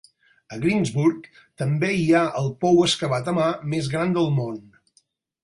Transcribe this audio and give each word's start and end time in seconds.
A 0.55 0.57
Greensburg 0.61 1.27
també 1.63 1.91
hi 1.97 2.07
ha 2.15 2.23
el 2.41 2.49
pou 2.65 2.81
excavat 2.87 3.31
a 3.35 3.37
mà 3.41 3.53
més 3.75 3.93
gran 3.95 4.19
del 4.19 4.35
món. 4.41 4.59